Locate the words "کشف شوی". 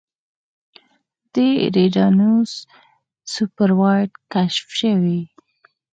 4.33-5.19